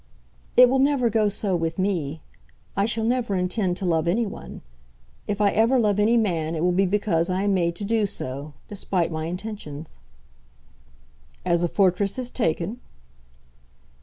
"It 0.57 0.67
will 0.67 0.79
never 0.79 1.11
go 1.11 1.29
so 1.29 1.55
with 1.55 1.77
me. 1.77 2.23
I 2.75 2.87
shall 2.87 3.03
never 3.03 3.35
intend 3.35 3.77
to 3.77 3.85
love 3.85 4.07
any 4.07 4.25
one. 4.25 4.61
If 5.27 5.39
I 5.39 5.51
ever 5.51 5.77
love 5.77 5.99
any 5.99 6.17
man 6.17 6.55
it 6.55 6.63
will 6.63 6.71
be 6.71 6.87
because 6.87 7.29
I 7.29 7.43
am 7.43 7.53
made 7.53 7.75
to 7.75 7.83
do 7.85 8.07
so, 8.07 8.55
despite 8.67 9.11
my 9.11 9.25
intentions." 9.25 9.99
"As 11.45 11.63
a 11.63 11.67
fortress 11.69 12.17
is 12.17 12.31
taken?" 12.31 12.79